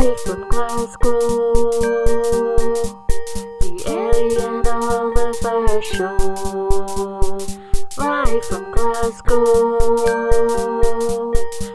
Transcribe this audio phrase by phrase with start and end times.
[0.00, 1.60] Live from Glasgow,
[3.60, 6.16] the Ellie and Oliver Show.
[7.98, 9.78] Live from Glasgow,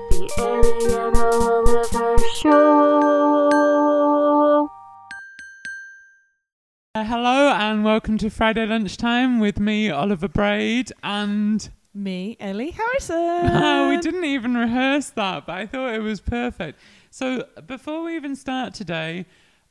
[0.09, 3.51] the Ellie and Oliver Show.
[6.95, 13.15] Uh, hello and welcome to Friday lunchtime with me, Oliver Braid, and Me, Ellie Harrison.
[13.17, 16.79] oh, we didn't even rehearse that, but I thought it was perfect.
[17.09, 19.25] So before we even start today,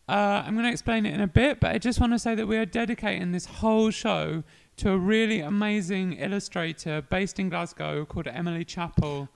[0.08, 2.34] uh, I'm going to explain it in a bit, but I just want to say
[2.34, 4.42] that we are dedicating this whole show
[4.78, 9.28] to a really amazing illustrator based in Glasgow called Emily Chappell.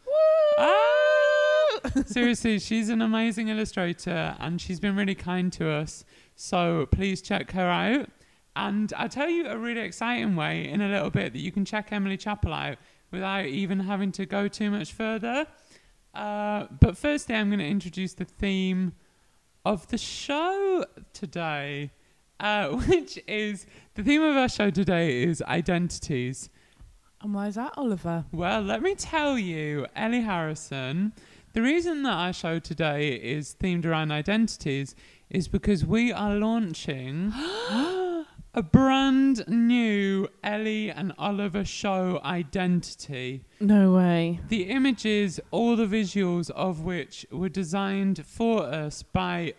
[0.58, 0.74] Ah!
[2.06, 6.04] Seriously, she's an amazing illustrator and she's been really kind to us.
[6.34, 8.08] So please check her out.
[8.58, 11.64] And I'll tell you a really exciting way in a little bit that you can
[11.64, 12.78] check Emily Chappell out
[13.12, 15.46] without even having to go too much further.
[16.12, 18.94] Uh, but firstly, I'm going to introduce the theme
[19.64, 21.92] of the show today,
[22.40, 26.50] uh, which is the theme of our show today is identities.
[27.22, 28.24] And why is that, Oliver?
[28.32, 31.12] Well, let me tell you, Ellie Harrison,
[31.52, 34.96] the reason that our show today is themed around identities
[35.30, 37.32] is because we are launching
[38.58, 43.44] a brand new Ellie and Oliver show identity.
[43.60, 44.40] No way.
[44.48, 49.54] The images, all the visuals of which were designed for us by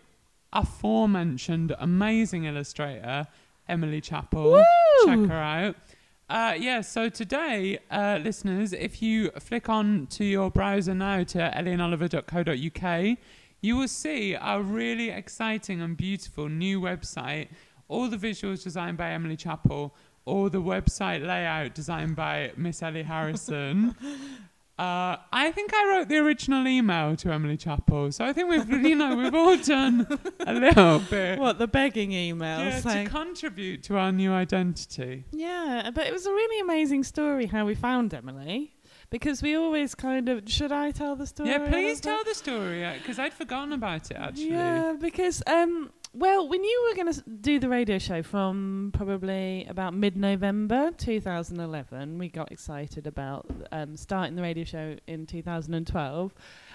[0.52, 3.26] aforementioned amazing illustrator,
[3.66, 4.52] Emily Chappell.
[4.52, 4.64] Woo!
[5.06, 5.76] Check her out.
[6.28, 11.38] Uh, yeah, so today, uh, listeners, if you flick on to your browser now to
[11.38, 13.16] ellieandoliver.co.uk,
[13.62, 17.48] you will see our really exciting and beautiful new website.
[17.90, 23.02] All the visuals designed by Emily Chappell, all the website layout designed by Miss Ellie
[23.02, 23.96] Harrison.
[24.78, 28.66] Uh, I think I wrote the original email to Emily Chappell, so I think we've,
[28.86, 30.06] you know, we've all done
[30.46, 35.26] a little bit What, the begging email yeah, to contribute to our new identity.
[35.32, 38.72] yeah, but it was a really amazing story how we found Emily.
[39.10, 40.48] Because we always kind of.
[40.48, 41.50] Should I tell the story?
[41.50, 44.52] Yeah, please tell the story because I'd forgotten about it actually.
[44.52, 48.90] Yeah, because um, well, we knew we were going to do the radio show from
[48.92, 52.18] probably about mid-November 2011.
[52.18, 56.34] We got excited about um, starting the radio show in 2012,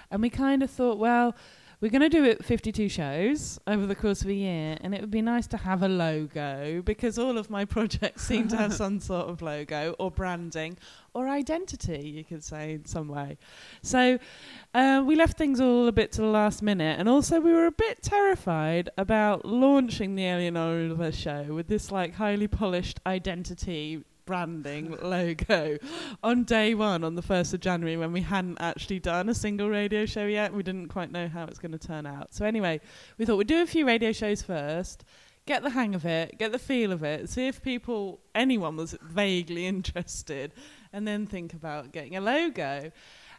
[0.10, 1.36] and we kind of thought, well,
[1.82, 5.02] we're going to do it 52 shows over the course of a year, and it
[5.02, 8.74] would be nice to have a logo because all of my projects seem to have
[8.84, 10.78] some sort of logo or branding
[11.14, 13.38] or identity, you could say in some way.
[13.82, 14.20] So
[14.74, 17.68] uh, we left things all a bit to the last minute, and also we were
[17.68, 24.04] a bit terrified about launching the Alien Oliver show with this like highly polished identity
[24.26, 25.78] branding logo
[26.24, 29.70] on day one on the 1st of January when we hadn't actually done a single
[29.70, 30.54] radio show yet.
[30.54, 32.34] We didn't quite know how it's going to turn out.
[32.34, 32.82] So, anyway,
[33.18, 35.04] we thought we'd do a few radio shows first.
[35.46, 38.98] Get the hang of it, get the feel of it, see if people, anyone was
[39.04, 40.54] vaguely interested,
[40.92, 42.92] and then think about getting a logo.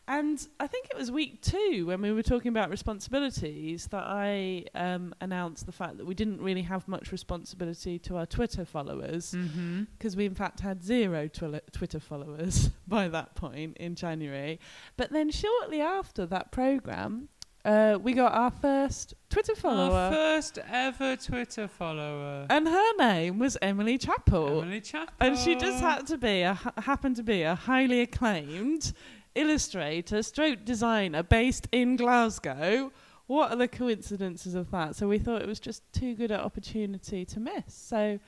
[0.08, 4.64] And I think it was week two when we were talking about responsibilities that I
[4.74, 9.32] um, announced the fact that we didn't really have much responsibility to our Twitter followers
[9.32, 9.84] Mm-hmm.
[9.98, 14.60] because we in fact had zero Twitter followers by that point in January.
[14.96, 17.28] But then shortly after that program,
[17.64, 19.92] uh, we got our first Twitter follower.
[19.92, 24.62] Our first ever Twitter follower, and her name was Emily Chappell.
[24.62, 25.14] Emily Chappell.
[25.18, 28.92] And she just had to be a happened to be a highly acclaimed
[29.36, 32.92] illustrator, stroke designer based in Glasgow.
[33.26, 34.96] What are the coincidences of that?
[34.96, 37.74] So we thought it was just too good an opportunity to miss.
[37.74, 38.18] So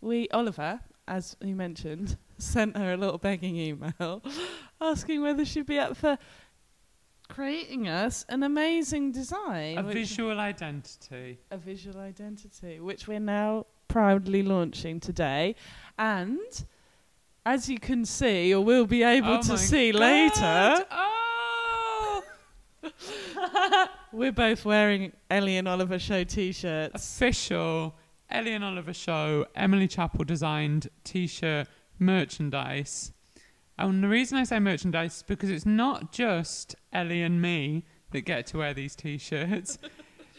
[0.00, 4.22] we Oliver, as you mentioned, sent her a little begging email
[4.80, 6.18] asking whether she'd be up for
[7.28, 9.78] creating us an amazing design.
[9.78, 11.38] a visual identity.
[11.50, 15.54] a visual identity, which we're now proudly launching today.
[15.98, 16.64] And
[17.46, 20.00] as you can see, or will be able Oh to see God.
[20.00, 22.22] later, Oh,
[24.12, 26.94] we're both wearing Ellie and Oliver show t shirts.
[26.94, 27.94] official
[28.30, 29.46] Ellie and Oliver show.
[29.54, 33.12] Emily Chappell designed T-shirt merchandise.
[33.78, 38.22] And the reason I say merchandise is because it's not just Ellie and me that
[38.22, 39.78] get to wear these T-shirts.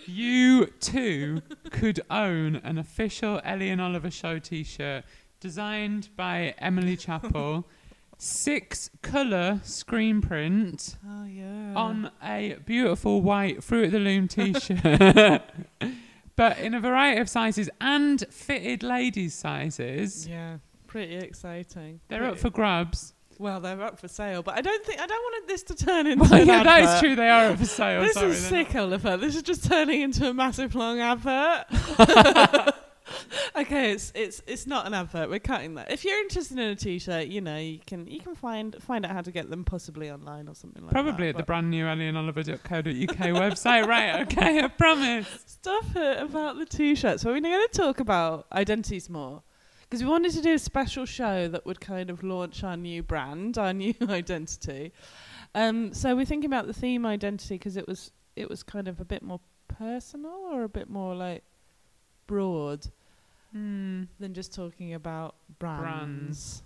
[0.07, 5.03] you too could own an official Ellie and Oliver show T-shirt
[5.45, 7.67] designed by Emily Chappell.
[8.17, 11.73] Six colour screen print Oh, yeah.
[11.75, 15.41] on a beautiful white Fruit of the Loom t-shirt,
[16.35, 20.25] but in a variety of sizes and fitted ladies' sizes.
[20.27, 20.57] Yeah,
[20.87, 21.99] pretty exciting.
[22.07, 23.13] They're up for grabs.
[23.37, 26.07] Well, they're up for sale, but I don't think I don't want this to turn
[26.07, 26.23] into.
[26.27, 27.15] Well, yeah, that is true.
[27.17, 28.01] They are up for sale.
[28.01, 29.17] This sorry, is not- sick, Oliver.
[29.17, 31.65] This is just turning into a massive long advert.
[33.57, 35.29] Okay, it's it's it's not an advert.
[35.29, 35.91] We're cutting that.
[35.91, 39.11] If you're interested in a t-shirt, you know you can you can find find out
[39.11, 41.15] how to get them possibly online or something like Probably that.
[41.15, 43.87] Probably at the brand new ellieandoliver.co.uk website.
[43.87, 45.27] Right, okay, I promise.
[45.45, 47.23] Stop it about the t-shirts.
[47.23, 49.43] So we're going to talk about identities more.
[49.81, 53.03] Because we wanted to do a special show that would kind of launch our new
[53.03, 54.91] brand, our new identity.
[55.53, 58.99] Um, so we're thinking about the theme identity because it was it was kind of
[58.99, 61.43] a bit more personal or a bit more like
[62.27, 62.87] broad
[63.55, 64.03] Hmm.
[64.19, 65.81] than just talking about brands.
[65.81, 66.63] Brands.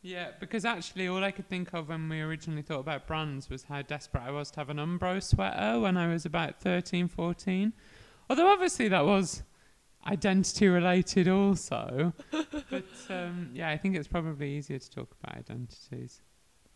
[0.00, 3.64] Yeah, because actually, all I could think of when we originally thought about brands was
[3.64, 7.74] how desperate I was to have an Umbro sweater when I was about 13, 14.
[8.30, 9.42] Although, obviously, that was
[10.06, 12.14] identity related also.
[12.30, 16.22] but um, yeah, I think it's probably easier to talk about identities.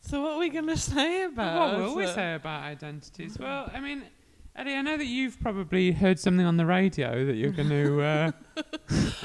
[0.00, 1.79] So what are we going to say about?
[1.79, 3.38] what will we say about identities?
[3.38, 4.03] Well, I mean,
[4.56, 8.02] Eddie, I know that you've probably heard something on the radio that you're going to
[8.02, 8.32] uh,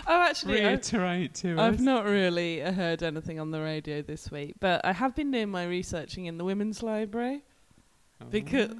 [0.07, 1.59] Oh, actually, reiterate to us.
[1.59, 5.29] I've not really uh, heard anything on the radio this week, but I have been
[5.29, 7.43] doing my researching in the women's library
[8.31, 8.71] because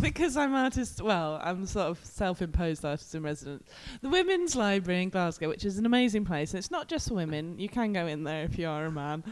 [0.00, 1.02] because I'm artist.
[1.02, 3.68] Well, I'm sort of self-imposed artist in residence.
[4.00, 6.54] The women's library in Glasgow, which is an amazing place.
[6.54, 7.58] It's not just for women.
[7.58, 9.24] You can go in there if you are a man,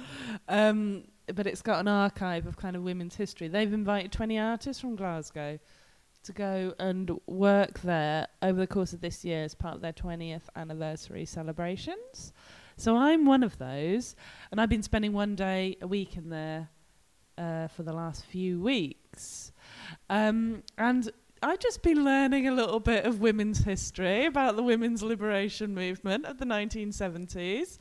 [0.49, 3.49] um, but it's got an archive of kind of women's history.
[3.49, 5.59] They've invited 20 artists from Glasgow
[6.27, 9.93] to go and work there over the course of this year as part of their
[9.93, 12.33] 20th anniversary celebrations.
[12.77, 14.17] So I'm one of those,
[14.51, 16.69] and I've been spending one day a week in there
[17.39, 19.53] uh, for the last few weeks.
[20.11, 21.11] Um, and
[21.43, 26.27] I've just been learning a little bit of women's history about the women's liberation movement
[26.27, 27.79] of the 1970s,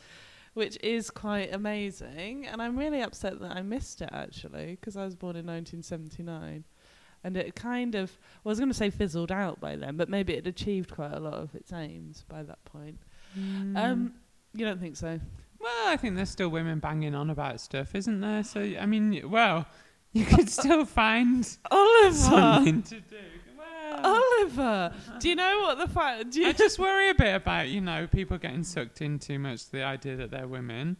[0.53, 2.45] which is quite amazing.
[2.45, 6.63] And I'm really upset that I missed it actually, because I was born in 1979.
[7.25, 8.12] And it kind of,
[8.44, 10.94] well, I was going to say fizzled out by then, but maybe it had achieved
[10.94, 13.00] quite a lot of its aims by that point.
[13.36, 13.75] Mm.
[13.75, 14.13] Um,
[14.54, 15.19] you don't think so?
[15.60, 18.44] Well, I think there's still women banging on about stuff, isn't there?
[18.44, 19.66] So, I mean, well,
[20.13, 22.13] you could still find Oliver!
[22.13, 23.18] something to do.
[23.57, 24.94] Well, Oliver!
[25.19, 26.30] Do you know what the fact?
[26.30, 29.39] Do you I just worry a bit about, you know, people getting sucked in too
[29.39, 30.98] much to the idea that they're women.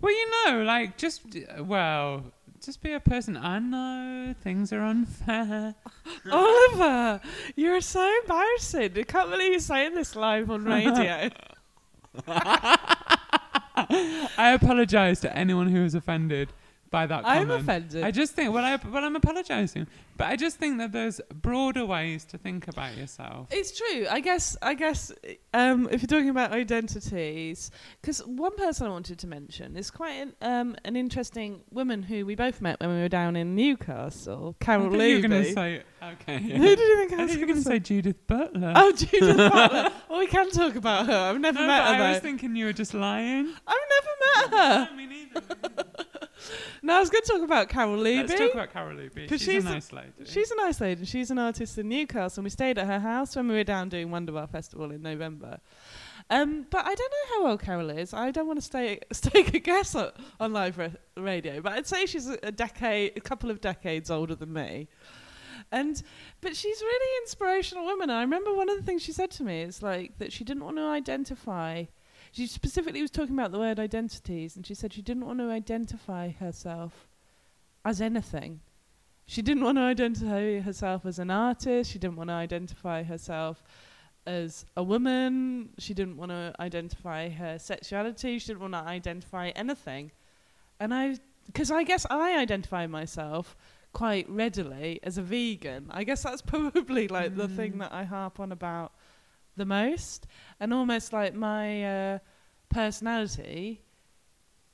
[0.00, 2.24] Well, you know, like, just, uh, well,
[2.62, 3.36] just be a person.
[3.36, 5.74] I know things are unfair.
[6.30, 7.20] Oliver,
[7.56, 8.92] you're so embarrassing.
[8.96, 11.30] I can't believe you're saying this live on radio.
[14.38, 16.50] I apologise to anyone who was offended
[16.92, 17.62] by that I'm comment.
[17.62, 18.04] offended.
[18.04, 21.84] I just think, well, I, well, I'm apologising, but I just think that there's broader
[21.84, 23.48] ways to think about yourself.
[23.50, 24.06] It's true.
[24.08, 24.56] I guess.
[24.62, 25.10] I guess.
[25.52, 30.12] Um, if you're talking about identities, because one person I wanted to mention is quite
[30.12, 34.54] an, um, an interesting woman who we both met when we were down in Newcastle,
[34.60, 36.38] Carol thought you were going to say, okay.
[36.38, 36.56] yeah.
[36.58, 38.72] Who did you think I I was thought you were going to say Judith Butler.
[38.76, 39.90] Oh, Judith Butler.
[40.08, 41.16] Well, we can talk about her.
[41.16, 42.02] I've never no, met her.
[42.04, 43.52] I was thinking you were just lying.
[43.66, 44.96] I've never met her.
[44.96, 45.42] Me neither.
[46.82, 48.26] No, I was going to talk about Carol Levy.
[48.28, 48.96] Let's talk about Carol.
[48.96, 50.10] 'Cause She's, she's a a- nice lady.
[50.24, 51.04] She's a nice lady.
[51.04, 53.88] She's an artist in Newcastle, and we stayed at her house when we were down
[53.88, 55.60] doing Wunderbar Festival in November.
[56.30, 58.14] Um, but I don't know how old Carol is.
[58.14, 61.86] I don't want to stay, stake a guess on, on live ra- radio, but I'd
[61.86, 64.88] say she's a, a decade, a couple of decades older than me.
[65.70, 66.02] And
[66.40, 68.10] but she's a really inspirational woman.
[68.10, 70.64] I remember one of the things she said to me is like that she didn't
[70.64, 71.84] want to identify.
[72.32, 75.50] She specifically was talking about the word identities, and she said she didn't want to
[75.50, 77.06] identify herself
[77.84, 78.60] as anything.
[79.26, 81.92] She didn't want to identify herself as an artist.
[81.92, 83.62] She didn't want to identify herself
[84.26, 85.70] as a woman.
[85.78, 88.38] She didn't want to identify her sexuality.
[88.38, 90.10] She didn't want to identify anything.
[90.80, 93.56] And I, because I guess I identify myself
[93.92, 95.88] quite readily as a vegan.
[95.90, 97.78] I guess that's probably like the thing Mm.
[97.80, 98.92] that I harp on about
[99.56, 100.26] the most.
[100.60, 102.18] And almost like my uh,
[102.70, 103.82] personality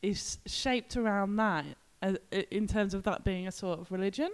[0.02, 1.64] is shaped around that
[2.02, 2.14] uh,
[2.50, 4.30] in terms of that being a sort of religion.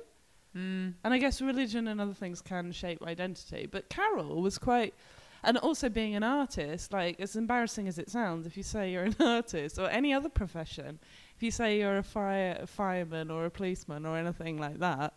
[0.57, 0.95] Mm.
[1.03, 3.67] And I guess religion and other things can shape identity.
[3.71, 4.95] But Carol was quite,
[5.43, 9.05] and also being an artist, like as embarrassing as it sounds, if you say you're
[9.05, 10.99] an artist or any other profession,
[11.37, 15.15] if you say you're a fire a fireman or a policeman or anything like that,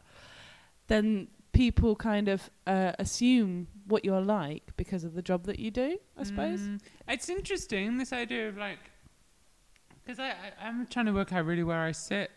[0.88, 5.72] then people kind of uh, assume what you're like because of the job that you
[5.72, 5.98] do.
[6.18, 6.62] I suppose.
[6.62, 6.80] Mm.
[7.08, 8.80] It's interesting this idea of like,
[10.04, 12.32] because I, I I'm trying to work out really where I sit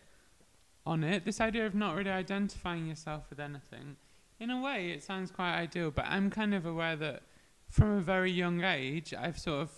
[0.86, 1.24] on it.
[1.24, 3.96] This idea of not really identifying yourself with anything.
[4.38, 7.22] In a way, it sounds quite ideal, but I'm kind of aware that
[7.68, 9.70] from a very young age, I've sort of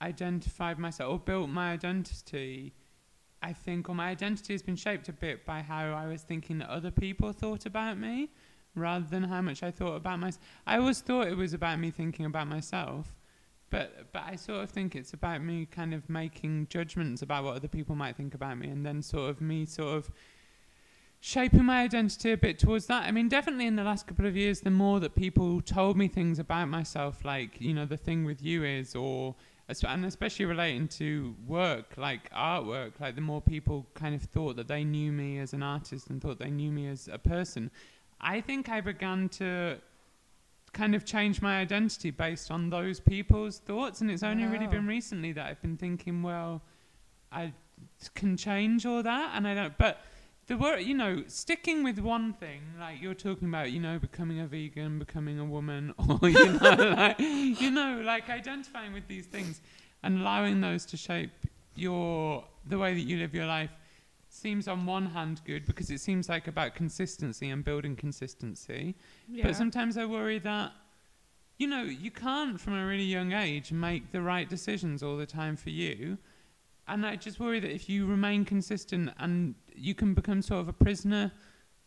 [0.00, 2.72] identified myself or built my identity
[3.42, 6.58] I think, or my identity has been shaped a bit by how I was thinking
[6.58, 8.30] that other people thought about me
[8.74, 10.44] rather than how much I thought about myself.
[10.66, 13.14] I always thought it was about me thinking about myself.
[13.70, 17.56] But but I sort of think it's about me kind of making judgments about what
[17.56, 20.10] other people might think about me and then sort of me sort of
[21.20, 23.04] shaping my identity a bit towards that.
[23.04, 26.08] I mean, definitely in the last couple of years, the more that people told me
[26.08, 29.34] things about myself, like, you know, the thing with you is, or,
[29.86, 34.66] and especially relating to work, like artwork, like the more people kind of thought that
[34.66, 37.70] they knew me as an artist and thought they knew me as a person,
[38.20, 39.78] I think I began to
[40.72, 44.00] kind of change my identity based on those people's thoughts.
[44.00, 46.62] And it's only really been recently that I've been thinking, well,
[47.32, 47.52] I
[48.14, 49.32] can change all that.
[49.34, 50.00] And I don't, but
[50.46, 54.40] the word, you know, sticking with one thing, like you're talking about, you know, becoming
[54.40, 59.26] a vegan, becoming a woman, or, you know, like, you know, like identifying with these
[59.26, 59.60] things
[60.02, 61.30] and allowing those to shape
[61.74, 63.70] your, the way that you live your life
[64.32, 68.94] seems on one hand good because it seems like about consistency and building consistency.
[69.28, 69.48] Yeah.
[69.48, 70.72] But sometimes I worry that,
[71.58, 75.26] you know, you can't from a really young age make the right decisions all the
[75.26, 76.16] time for you.
[76.86, 80.68] And I just worry that if you remain consistent and you can become sort of
[80.68, 81.32] a prisoner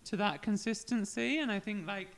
[0.06, 1.40] to that consistency.
[1.40, 2.10] And I think, like,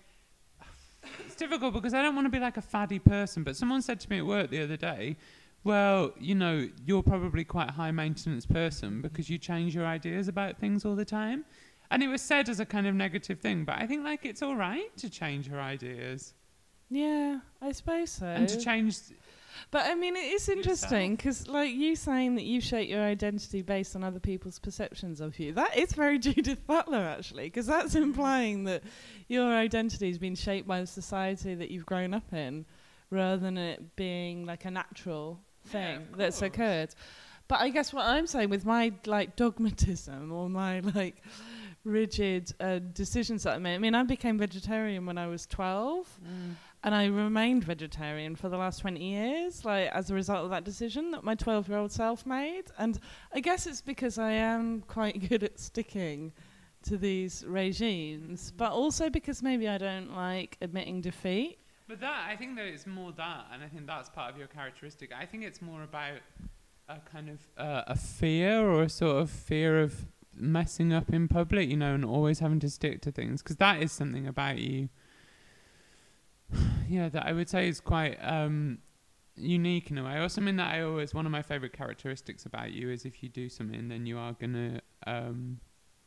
[1.26, 3.44] it's difficult because I don't want to be like a faddy person.
[3.44, 5.18] But someone said to me at work the other day,
[5.66, 10.30] well, you know, you're probably quite a high maintenance person because you change your ideas
[10.30, 11.44] about things all the time.
[11.92, 14.42] And it was said as a kind of negative thing, but I think like it's
[14.42, 16.34] all right to change your ideas
[16.90, 18.26] yeah, I suppose so.
[18.26, 18.98] and to change.
[19.72, 23.62] But I mean, it is interesting because, like you saying that you shape your identity
[23.62, 25.54] based on other people's perceptions of you.
[25.54, 28.04] That is very Judith Butler, actually, because that's mm.
[28.04, 28.84] implying that
[29.28, 32.66] your identity has been shaped by the society that you've grown up in,
[33.10, 36.90] rather than it being like a natural thing of that's occurred.
[37.48, 41.22] But I guess what I'm saying with my like dogmatism or my like
[41.84, 43.76] rigid uh, decisions that I made.
[43.76, 46.20] I mean, I became vegetarian when I was 12
[46.84, 50.64] and I remained vegetarian for the last 20 years, like as a result of that
[50.64, 52.66] decision that my 12 year old self made.
[52.78, 53.00] And
[53.34, 56.34] I guess it's because I am quite good at sticking
[56.84, 61.60] to these regimes, but also because maybe I don't like admitting defeat.
[61.88, 64.48] But that, I think that it's more that, and I think that's part of your
[64.48, 65.12] characteristic.
[65.14, 66.18] I think it's more about
[66.90, 71.28] a kind of uh, a fear or a sort of fear of messing up in
[71.28, 74.58] public, you know, and always having to stick to things, because that is something about
[74.58, 74.90] you.
[76.90, 78.80] yeah, that I would say is quite um,
[79.36, 82.72] unique in a way, or something that I always one of my favorite characteristics about
[82.72, 85.60] you is if you do something, then you are gonna um,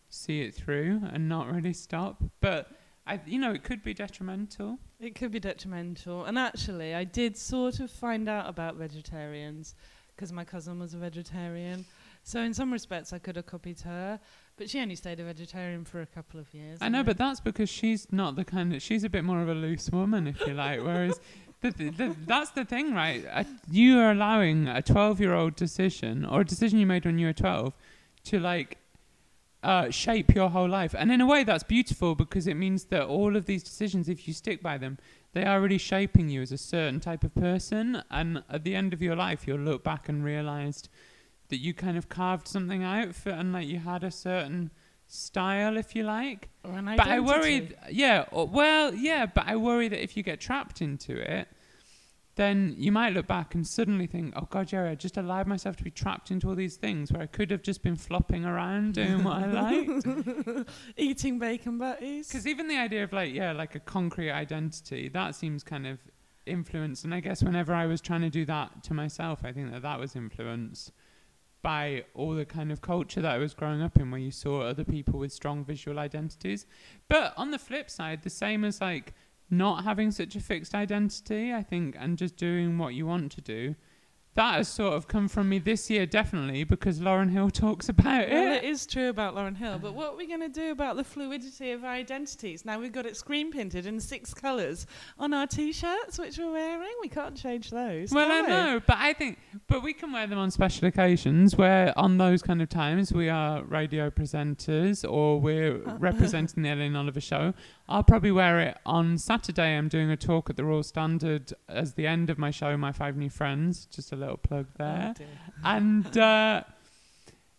[0.09, 2.23] see it through and not really stop.
[2.41, 2.73] But
[3.09, 4.79] I, you know, it could be detrimental.
[5.01, 6.25] It could be detrimental.
[6.27, 9.75] And actually, I did sort of find out about vegetarians
[10.15, 11.85] because my cousin was a vegetarian.
[12.23, 14.21] So, in some respects, I could have copied her,
[14.59, 16.79] but she only stayed a vegetarian for a couple of years.
[16.83, 19.41] I know, then- but that's because she's not the kind of she's a bit more
[19.41, 20.83] of a loose woman, if you like.
[20.83, 21.19] Whereas
[21.63, 23.25] the, the, the, that's the thing, right?
[23.33, 27.33] Uh, you are allowing a twelve-year-old decision or a decision you made when you were
[27.33, 27.73] twelve
[28.25, 28.77] to like
[29.63, 33.03] uh, shape your whole life, and in a way, that's beautiful because it means that
[33.03, 34.99] all of these decisions, if you stick by them,
[35.33, 38.03] they are really shaping you as a certain type of person.
[38.11, 40.89] And at the end of your life, you'll look back and realized
[41.49, 44.71] that you kind of carved something out for, and like you had a certain
[45.07, 46.49] style, if you like.
[46.65, 50.23] Or an But I worry, yeah, or, well, yeah, but I worry that if you
[50.23, 51.49] get trapped into it,
[52.39, 55.75] then you might look back and suddenly think, oh God, Jerry, I just allowed myself
[55.79, 58.95] to be trapped into all these things where I could have just been flopping around
[58.95, 59.47] doing what I
[60.07, 60.69] liked.
[60.97, 62.29] Eating bacon butties.
[62.29, 65.99] Because even the idea of like, yeah, like a concrete identity, that seems kind of
[66.47, 67.05] influenced.
[67.05, 69.83] And I guess whenever I was trying to do that to myself, I think that
[69.83, 70.93] that was influenced
[71.61, 74.61] by all the kind of culture that I was growing up in, where you saw
[74.61, 76.67] other people with strong visual identities.
[77.09, 79.13] But on the flip side, the same as like
[79.51, 83.41] not having such a fixed identity, I think, and just doing what you want to
[83.41, 83.75] do.
[84.39, 88.23] That has sort of come from me this year, definitely, because Lauren Hill talks about
[88.23, 88.31] it.
[88.31, 88.63] Well, it.
[88.63, 91.03] it is true about Lauren Hill, but what are we going to do about the
[91.03, 92.65] fluidity of our identities?
[92.65, 94.87] Now we've got it screen printed in six colours
[95.19, 96.93] on our t-shirts, which we're wearing.
[97.01, 98.13] We can't change those.
[98.13, 98.47] Well, I we?
[98.47, 102.41] know, but I think, but we can wear them on special occasions where, on those
[102.41, 105.97] kind of times, we are radio presenters or we're uh-huh.
[105.99, 107.55] representing the Ellen Oliver show.
[107.89, 109.77] I'll probably wear it on Saturday.
[109.77, 112.93] I'm doing a talk at the Royal Standard as the end of my show, My
[112.93, 113.87] Five New Friends.
[113.87, 115.15] Just a little plug there.
[115.19, 115.25] Oh,
[115.65, 116.65] and uh,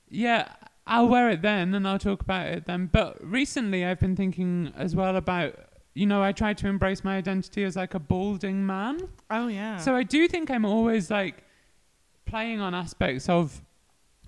[0.07, 0.53] yeah,
[0.85, 2.89] I'll wear it then and I'll talk about it then.
[2.91, 5.55] But recently, I've been thinking as well about.
[5.95, 9.09] You know, I try to embrace my identity as like a balding man.
[9.31, 9.77] oh yeah.
[9.77, 11.43] So I do think I'm always like
[12.25, 13.61] playing on aspects of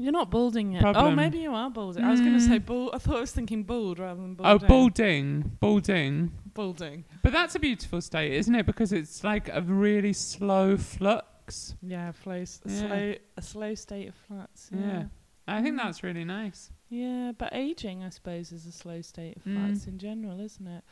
[0.02, 0.84] You're not balding yet.
[0.96, 2.04] Oh, maybe you are balding.
[2.04, 2.66] I was going to say Mm.
[2.66, 2.90] bald.
[2.94, 4.66] I thought I was thinking bald rather than balding.
[4.66, 5.52] Oh, balding.
[5.60, 7.06] balding, balding.
[7.24, 8.66] But that's a beautiful state, isn't it?
[8.66, 11.76] Because it's like a really slow flux.
[11.82, 12.78] Yeah, flow, s- a Yeah.
[12.88, 14.70] slow, a slow state of flux.
[14.74, 14.80] Yeah.
[14.88, 15.04] Yeah.
[15.48, 15.84] I think Mm.
[15.84, 16.72] that's really nice.
[16.90, 19.56] Yeah, but aging, I suppose, is a slow state of Mm.
[19.68, 20.84] flux in general, isn't it?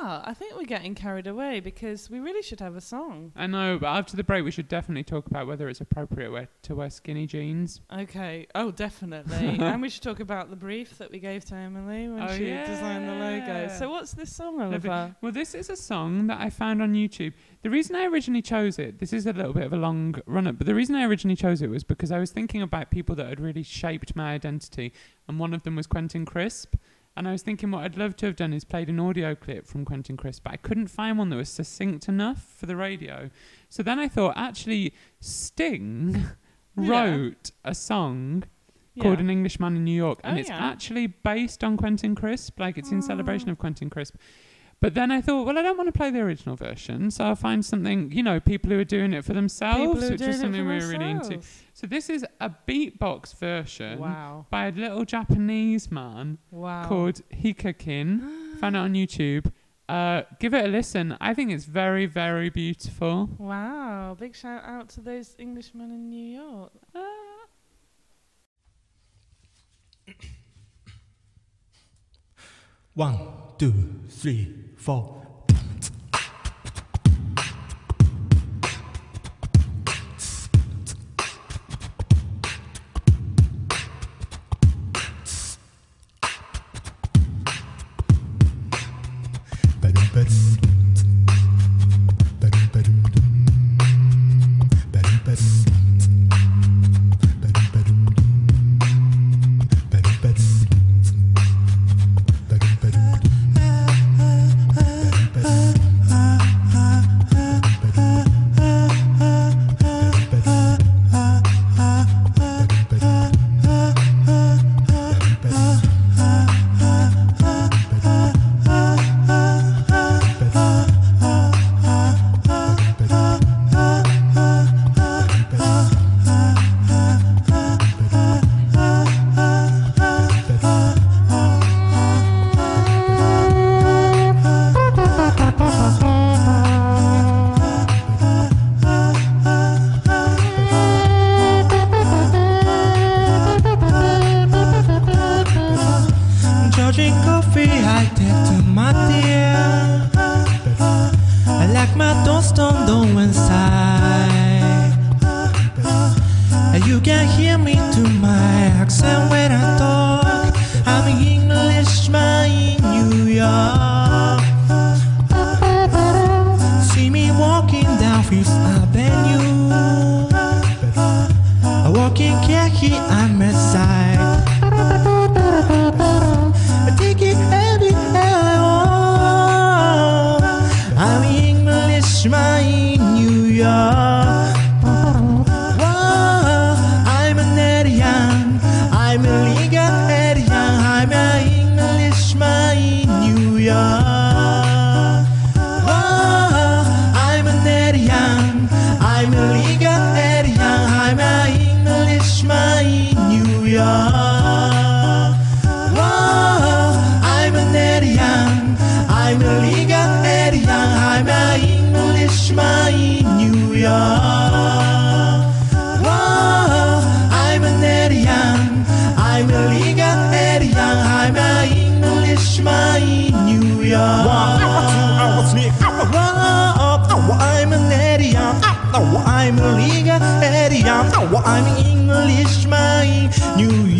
[0.00, 3.30] But I think we're getting carried away because we really should have a song.
[3.36, 6.48] I know, but after the break, we should definitely talk about whether it's appropriate wear,
[6.62, 7.82] to wear skinny jeans.
[7.94, 8.46] Okay.
[8.54, 9.36] Oh, definitely.
[9.60, 12.46] and we should talk about the brief that we gave to Emily when Oh, she
[12.46, 13.68] designed the logo.
[13.78, 15.14] So, what's this song, Oliver?
[15.20, 17.34] Well, this is a song that I found on YouTube.
[17.60, 20.46] The reason I originally chose it, this is a little bit of a long run
[20.46, 23.14] up, but the reason I originally chose it was because I was thinking about people
[23.16, 24.94] that had really shaped my identity,
[25.28, 26.76] and one of them was Quentin Crisp.
[27.16, 29.66] And I was thinking what I'd love to have done is played an audio clip
[29.66, 33.28] from Quentin Crisp, but I couldn't find one that was succinct enough for the radio.
[33.68, 36.24] So then I thought, actually, Sting
[36.78, 36.88] Yeah.
[36.90, 38.44] wrote a song
[39.00, 40.56] called An Englishman in New York, and Oh, it's yeah.
[40.56, 43.00] actually based on Quentin Crisp, like it's in oh.
[43.02, 43.52] celebration Oh.
[43.52, 44.16] of Quentin Crisp.
[44.82, 47.36] But then I thought, well, I don't want to play the original version, so I'll
[47.36, 50.20] find something, you know, people who are doing it for themselves, People who are which
[50.22, 51.38] is something we were really into.
[51.72, 54.46] So this is a beatbox version Wow.
[54.50, 56.88] by a little Japanese man Wow.
[56.88, 58.56] called Hikakin.
[58.58, 59.52] Found it on YouTube.
[59.88, 61.16] Uh, give it a listen.
[61.20, 63.30] I think it's very, very beautiful.
[63.38, 64.16] Wow.
[64.18, 66.72] Big shout out to those Englishmen in New York.
[72.94, 73.18] One,
[73.58, 73.72] two,
[74.08, 75.22] three, four.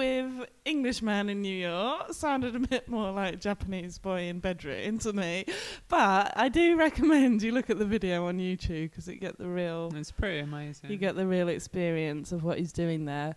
[0.00, 2.14] with Englishman in New York.
[2.14, 5.44] Sounded a bit more like Japanese boy in bedroom to me.
[5.88, 9.46] But I do recommend you look at the video on YouTube because it get the
[9.46, 10.90] real It's pretty amazing.
[10.90, 13.36] you get the real experience of what he's doing there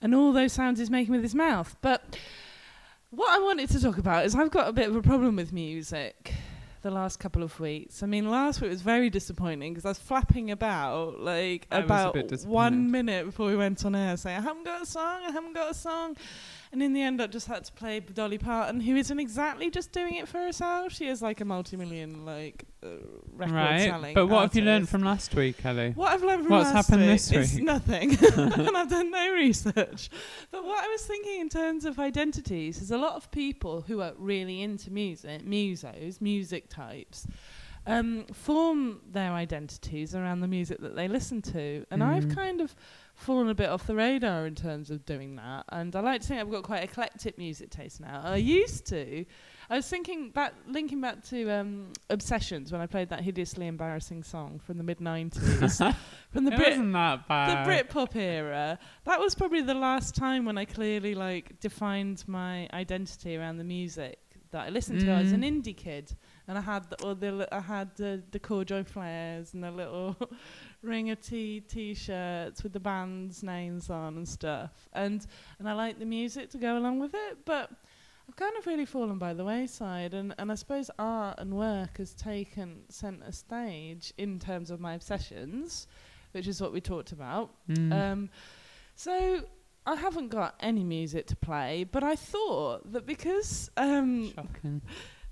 [0.00, 1.76] and all those sounds he's making with his mouth.
[1.82, 2.16] But
[3.10, 5.52] what I wanted to talk about is I've got a bit of a problem with
[5.52, 6.32] music.
[6.82, 8.02] The last couple of weeks.
[8.02, 12.16] I mean, last week was very disappointing because I was flapping about like I about
[12.44, 15.54] one minute before we went on air, saying I haven't got a song, I haven't
[15.54, 16.16] got a song,
[16.72, 19.92] and in the end, I just had to play Dolly Parton, who isn't exactly just
[19.92, 20.92] doing it for herself.
[20.92, 22.88] She is like a multi-million like uh,
[23.32, 23.82] record right.
[23.88, 24.14] selling.
[24.14, 25.92] But what have you learned from last week, Ellie?
[25.92, 27.64] What I've learned from What's last happened week this is week?
[27.64, 30.10] nothing, and I've done no research.
[30.50, 34.00] But what I was thinking in terms of identities is a lot of people who
[34.00, 37.26] are really into music, musos, music types,
[37.86, 42.34] um, form their identities around the music that they listen to, and I've Mm.
[42.34, 42.74] kind of
[43.18, 45.64] fallen a bit off the radar in terms of doing that.
[45.70, 48.22] And I like to think I've got quite eclectic music taste now.
[48.24, 49.24] I used to.
[49.70, 54.22] I was thinking back, linking back to um, Obsessions when I played that hideously embarrassing
[54.22, 55.94] song from the mid '90s,
[56.30, 56.84] from the it Brit the.
[57.84, 58.78] Britpop era.
[59.04, 63.64] That was probably the last time when I clearly like defined my identity around the
[63.64, 64.18] music
[64.52, 65.10] that I listened to.
[65.12, 65.62] I was an Mm.
[65.62, 69.62] indie kid, and I had the, all the I had the the corduroy flares and
[69.62, 70.16] the little
[70.82, 74.88] ringer t t-shirts with the band's names on and stuff.
[74.92, 75.26] And
[75.58, 77.70] and I like the music to go along with it, but.
[78.30, 81.96] I've kind of really fallen by the wayside, and, and I suppose art and work
[81.96, 85.86] has taken centre stage in terms of my obsessions,
[86.32, 87.54] which is what we talked about.
[87.70, 87.90] Mm.
[87.90, 88.30] Um,
[88.96, 89.40] so
[89.86, 94.82] I haven't got any music to play, but I thought that because um, Shocking.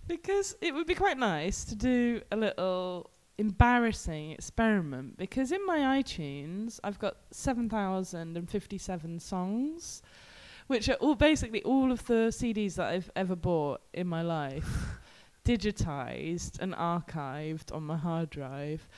[0.07, 6.01] because it would be quite nice to do a little embarrassing experiment because in my
[6.01, 10.03] iTunes I've got 7057 songs
[10.69, 14.89] which are all basically all of the CDs that I've ever bought in my life
[15.45, 18.89] digitized and archived on my hard drive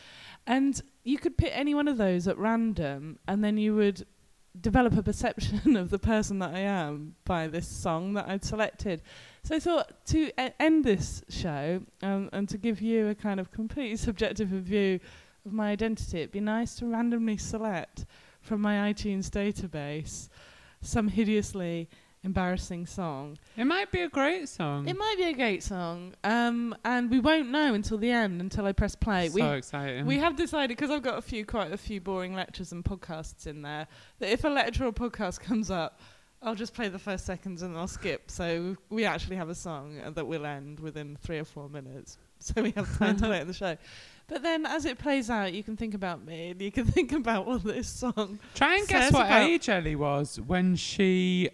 [0.47, 4.07] and you could pick any one of those at random and then you would
[4.61, 9.03] develop a perception of the person that I am by this song that I'd selected.
[9.49, 13.41] So I thought to e- end this show um, and to give you a kind
[13.41, 15.01] of completely subjective view
[15.47, 18.05] of my identity, it'd be nice to randomly select
[18.43, 20.29] from my iTunes database
[20.83, 21.89] some hideously
[22.25, 23.39] embarrassing song.
[23.57, 24.87] It might be a great song.
[24.87, 28.67] It might be a great song, um, and we won't know until the end until
[28.67, 29.31] I press play.
[29.31, 30.05] so we exciting.
[30.05, 33.47] we have decided because I've got a few quite a few boring lectures and podcasts
[33.47, 33.87] in there
[34.19, 36.01] that if a lecture or podcast comes up,
[36.41, 38.31] I'll just play the first seconds and I'll skip.
[38.31, 42.19] So we actually have a song uh, that will end within three or four minutes,
[42.39, 43.77] so we have time to play the show.
[44.29, 47.13] But then, as it plays out, you can think about me and you can think
[47.13, 48.39] about what this song.
[48.55, 51.51] Try and guess what age Ellie was when she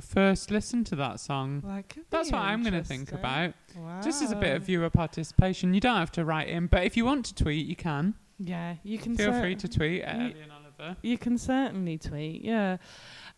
[0.00, 1.62] first listened to that song.
[1.64, 3.54] Like, could That's what I'm going to think about.
[4.02, 5.74] Just as a bit of viewer participation.
[5.74, 8.14] You don't have to write in, but if you want to tweet, you can.
[8.38, 10.96] Yeah, you can Feel free to tweet at Ellie and Oliver.
[11.02, 12.78] You can certainly tweet, yeah.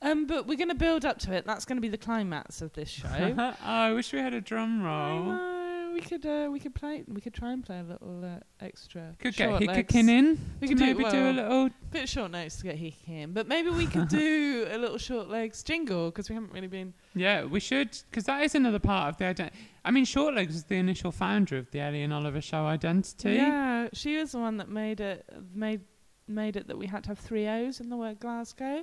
[0.04, 1.46] Um, but we're going to build up to it.
[1.46, 3.08] That's going to be the climax of this show.
[3.38, 5.52] oh, I wish we had a drum roll.
[5.94, 9.14] We could uh, we could play we could try and play a little uh, extra.
[9.20, 10.40] Could get short Hikakin in.
[10.60, 11.70] We could do- maybe do a little.
[11.92, 15.28] Bit short notes to get Hick in, but maybe we could do a little short
[15.28, 16.92] legs jingle because we haven't really been.
[17.14, 19.56] Yeah, we should, because that is another part of the identity.
[19.84, 23.34] I mean, Shortlegs was the initial founder of the Ellie and Oliver show identity.
[23.34, 25.82] Yeah, she was the one that made it made
[26.26, 28.82] made it that we had to have three O's in the word Glasgow.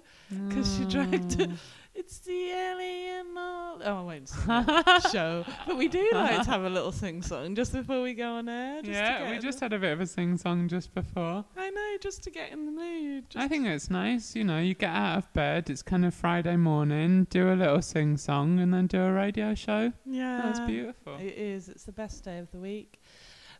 [0.49, 1.49] 'Cause she dragged it.
[1.93, 3.82] It's the alien all.
[3.84, 4.30] Oh, I won't
[5.12, 8.36] show, but we do like to have a little sing song just before we go
[8.36, 8.80] on air.
[8.82, 11.43] Yeah, we just had a bit of a sing song just before.
[11.58, 13.25] I know, just to get in the mood.
[13.36, 16.56] I think it's nice, you know, you get out of bed, it's kind of Friday
[16.56, 19.91] morning, do a little sing song, and then do a radio show.
[20.06, 21.15] yeah, That's beautiful.
[21.17, 21.67] It is.
[21.67, 23.01] It's the best day of the week.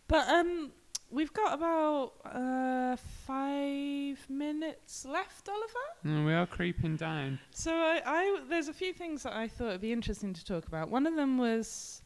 [0.08, 0.72] But um,
[1.12, 2.96] we've got about uh
[3.28, 5.88] five minutes left, Oliver.
[6.06, 7.40] Mm, we are creeping down.
[7.52, 10.68] So I, I there's a few things that I thought would be interesting to talk
[10.68, 10.90] about.
[10.90, 12.02] One of them was,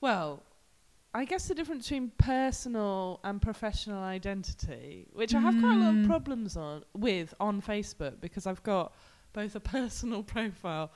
[0.00, 0.42] well,
[1.14, 5.88] I guess the difference between personal and professional identity, which I have quite a lot
[5.90, 6.06] of Mm.
[6.06, 8.92] problems on with on Facebook because I've got
[9.32, 10.90] both a personal profile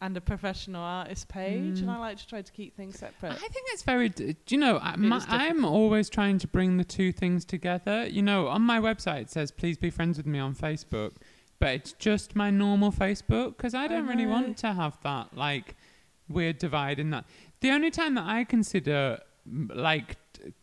[0.00, 1.96] and a professional artist page, and Mm.
[1.96, 3.32] I like to try to keep things separate.
[3.32, 4.08] I think it's very.
[4.10, 4.78] D- you know?
[4.98, 8.06] my, I'm always trying to bring the two things together.
[8.06, 11.12] You know, on my website it says please be friends with me on Facebook,
[11.58, 15.36] but it's just my normal Facebook because I I don't really want to have that
[15.36, 15.76] like
[16.28, 17.24] weird divide in that.
[17.60, 19.20] The only time that I consider
[19.74, 20.16] like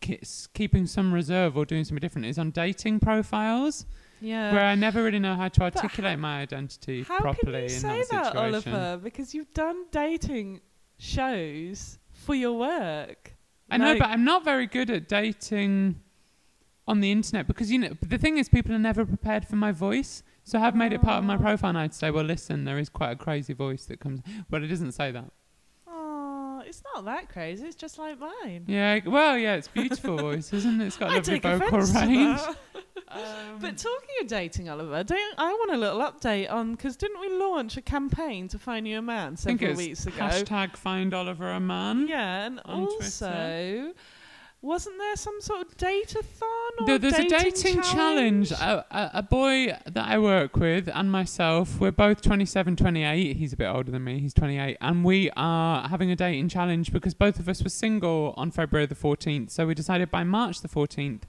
[0.08, 3.86] s- keeping some reserve or doing something different is on dating profiles,
[4.24, 4.52] yeah.
[4.52, 7.68] where I never really know how to articulate my identity How properly can you in
[7.70, 8.36] say that that.
[8.36, 9.00] Oliver?
[9.02, 10.60] Because you've done dating
[10.98, 13.36] shows for your work.
[13.70, 16.00] I know, but I'm not very good at dating
[16.86, 19.72] on the internet because you know the thing is people are never prepared for my
[19.72, 20.22] voice.
[20.44, 22.90] So I've made it part of my profile and I'd say, well, listen, there is
[22.90, 25.30] quite a crazy voice that comes, but it doesn't say that.
[25.86, 27.66] Oh, it's not that crazy.
[27.66, 28.64] It's just like mine.
[28.66, 30.86] Yeah, well, yeah, it's beautiful voice, isn't it?
[30.86, 32.40] It's got I lovely vocal range.
[33.14, 37.20] Um, But talking of dating, Oliver, don't I want a little update on because didn't
[37.20, 40.16] we launch a campaign to find you a man several weeks ago?
[40.16, 42.08] hashtag find Oliver a man.
[42.08, 43.92] Yeah, and on also,
[44.62, 46.48] wasn't there some sort of date-a-thon
[46.80, 48.48] or There- there's a dating challenge?
[48.48, 48.52] challenge.
[48.52, 53.36] A, a, a boy that I work with and myself, we're both 27, 28.
[53.36, 54.20] He's a bit older than me.
[54.20, 54.78] He's 28.
[54.80, 58.86] And we are having a dating challenge because both of us were single on February
[58.86, 59.50] the 14th.
[59.50, 61.22] So we decided by March the 14th,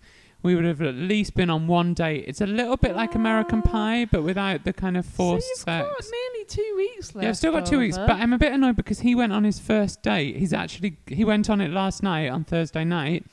[0.45, 2.25] we would have at least been on one date.
[2.27, 3.69] It's a little bit like American Ah.
[3.69, 5.87] Pie, but without the kind of forced so you've sex.
[5.89, 7.23] got nearly two weeks left.
[7.23, 9.43] Yeah, I've still got two weeks, but I'm a bit annoyed because he went on
[9.43, 10.37] his first date.
[10.37, 13.25] He's actually he went on it last night on Thursday night,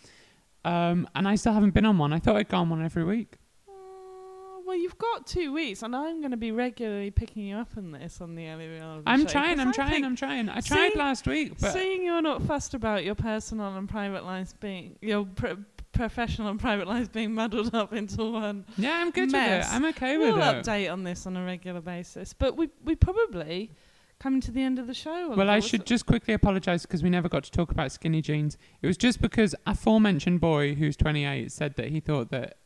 [0.64, 2.12] um, and I still haven't been on one.
[2.12, 3.36] I thought I'd go on one every week.
[3.68, 7.68] Oh, well, you've got two weeks, and I'm going to be regularly picking you up
[7.76, 10.48] on this on the Oliver I'm show, trying, I'm I trying, I'm trying.
[10.48, 14.24] I tried See- last week, but Seeing you're not fussed about your personal and private
[14.24, 15.54] lives being your pr-
[15.92, 18.64] professional and private lives being muddled up into one.
[18.76, 19.66] yeah, I'm good mess.
[19.66, 19.76] with it.
[19.76, 20.32] I'm okay with it.
[20.34, 23.70] We'll update on this on a regular basis, but we we probably
[24.18, 25.34] coming to the end of the show.
[25.36, 28.56] Well, I should just quickly apologise because we never got to talk about skinny jeans.
[28.80, 32.58] It was just because aforementioned boy who's 28 said that he thought that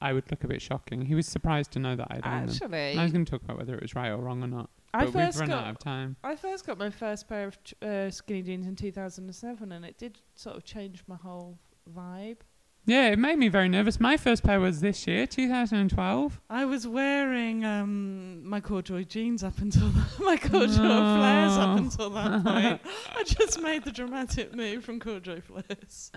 [0.00, 1.02] I would look a bit shocking.
[1.02, 2.98] He was surprised to know that I'd actually.
[2.98, 4.70] I was going to talk about whether it was right or wrong or not.
[4.94, 6.16] I But we've first run got out of time.
[6.24, 10.18] I first got my first pair of uh, skinny jeans in 2007, and it did
[10.34, 11.58] sort of change my whole
[11.94, 12.38] vibe.
[12.84, 14.00] Yeah, it made me very nervous.
[14.00, 16.40] My first pair was this year, 2012.
[16.50, 22.42] I was wearing um, my corduroy jeans up until my corduroy flares up until that
[22.44, 22.80] point.
[23.16, 26.10] I just made the dramatic move from corduroy flares.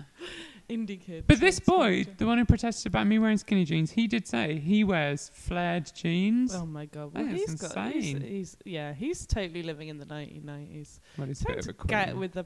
[0.68, 1.24] Indie kid.
[1.26, 4.58] But this boy, the one who protested about me wearing skinny jeans, he did say
[4.58, 6.54] he wears flared jeans.
[6.54, 7.14] Oh my god!
[7.14, 7.92] That Well, is he's got.
[7.92, 8.20] He's, insane.
[8.28, 8.92] he's yeah.
[8.92, 11.00] He's totally living in the 1990s.
[11.18, 12.44] well, it's a bit of a get with the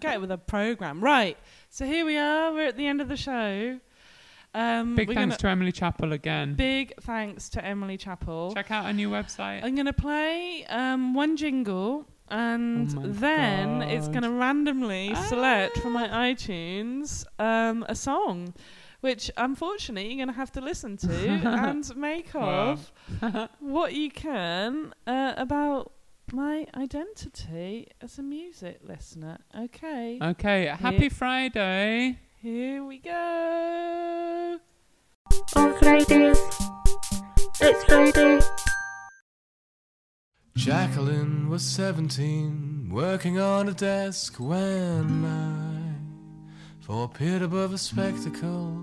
[0.00, 1.36] get with the program, right?
[1.70, 2.52] So here we are.
[2.52, 3.80] We're at the end of the show.
[4.54, 6.54] Um, Big thanks gonna, Emily Chappell again.
[6.54, 8.54] big thanks to Emily Chappell.
[8.54, 9.62] Check out our new website.
[9.62, 15.14] I'm going to play um, one jingle and Oh my then it's going to randomly
[15.28, 16.00] select from Ah.
[16.00, 18.54] my iTunes um, a song,
[19.00, 22.92] which unfortunately you're going to have to listen to and make of
[23.60, 25.92] what you can uh, about
[26.32, 29.38] my identity as a music listener.
[29.56, 32.18] Okay, Okay, happy Here- Friday.
[32.42, 34.58] here we go.
[35.54, 36.40] On Fridays,
[37.60, 38.40] it's Friday.
[40.56, 45.92] Jacqueline was 17, working on a desk when I,
[46.80, 48.82] for appeared above a spectacle,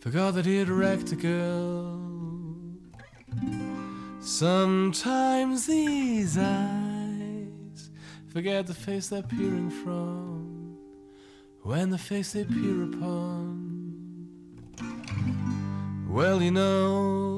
[0.00, 2.00] forgot that he had wrecked a girl.
[4.20, 7.90] Sometimes these eyes
[8.32, 10.78] forget the face they're peering from
[11.60, 13.60] when the face they peer upon.
[16.08, 17.33] Well, you know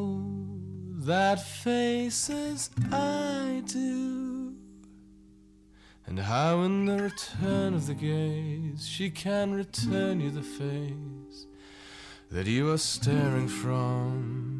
[1.07, 4.55] that faces I do,
[6.05, 11.47] and how in the return of the gaze she can return you the face
[12.29, 14.56] that you are staring from.